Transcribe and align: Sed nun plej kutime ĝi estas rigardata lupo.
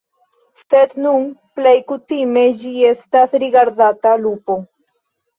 Sed 0.59 0.93
nun 1.01 1.25
plej 1.59 1.73
kutime 1.91 2.45
ĝi 2.61 2.71
estas 2.91 3.35
rigardata 3.43 4.15
lupo. 4.23 4.57